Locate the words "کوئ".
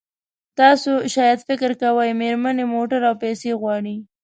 1.81-2.09